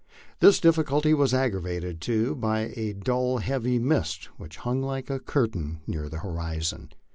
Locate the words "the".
6.09-6.21